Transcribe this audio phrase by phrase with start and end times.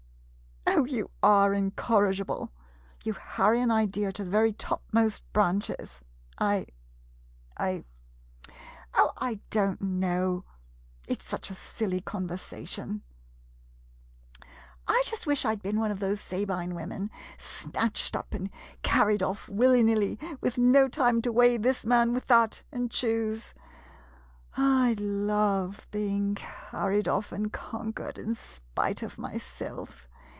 [0.73, 2.49] Oh, you are incorri gible.
[3.03, 6.01] You harry an idea to the very top most branches—
[6.39, 6.65] I—
[7.57, 7.83] I—
[8.95, 10.43] Oh, I don't know.
[11.07, 11.19] It?
[11.21, 13.01] s such a silly conversation!
[14.39, 14.47] [Desper ately.]
[14.87, 18.49] I just wish I 'd been one of those Sabine women— snatched up and
[18.81, 23.53] carried off willy nilly, with no time to weigh this man with that— and choose.
[24.57, 30.07] I 'd love being car ried off and conquered in spite of myself.